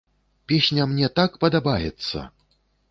Песня 0.51 0.87
мне 0.93 1.11
так 1.21 1.39
падабаецца! 1.47 2.29